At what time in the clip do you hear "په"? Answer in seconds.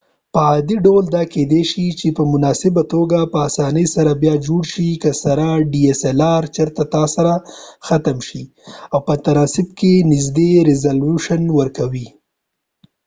0.33-0.39, 2.17-2.23, 3.31-3.37, 9.05-9.13